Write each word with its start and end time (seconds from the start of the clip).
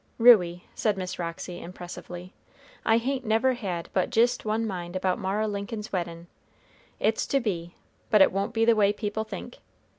"Ruey," 0.17 0.65
said 0.73 0.97
Miss 0.97 1.19
Roxy 1.19 1.61
impressively, 1.61 2.33
"I 2.83 2.97
hain't 2.97 3.23
never 3.23 3.53
had 3.53 3.87
but 3.93 4.09
jist 4.09 4.45
one 4.45 4.65
mind 4.65 4.95
about 4.95 5.19
Mara 5.19 5.47
Lincoln's 5.47 5.91
weddin', 5.93 6.25
it's 6.99 7.27
to 7.27 7.39
be, 7.39 7.75
but 8.09 8.19
it 8.19 8.31
won't 8.31 8.51
be 8.55 8.65
the 8.65 8.75
way 8.75 8.93
people 8.93 9.23
think. 9.23 9.59